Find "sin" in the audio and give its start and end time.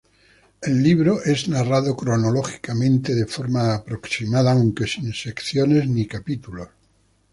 4.87-5.13